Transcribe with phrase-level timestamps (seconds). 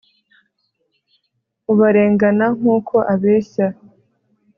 [1.71, 3.67] ubu arengana nkuko abeshya